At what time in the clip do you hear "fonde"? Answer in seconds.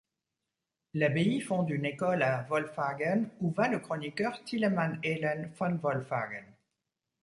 1.41-1.69